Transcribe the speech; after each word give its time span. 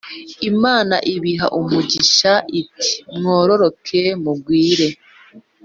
Imana 0.49 0.95
ibiha 1.13 1.47
umugisha, 1.59 2.33
iti 2.61 2.91
“Mwororoke, 3.17 4.01
mugwire 4.23 4.89